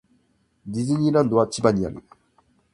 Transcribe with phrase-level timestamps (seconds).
[0.65, 2.01] ディズニーランドは千葉にある